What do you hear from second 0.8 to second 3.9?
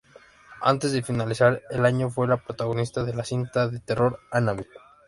de finalizar el año fue la protagonista de la cinta de